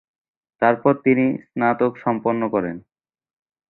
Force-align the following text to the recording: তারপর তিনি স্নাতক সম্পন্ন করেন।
তারপর 0.61 0.93
তিনি 1.05 1.25
স্নাতক 1.45 1.91
সম্পন্ন 1.97 2.41
করেন। 2.49 2.75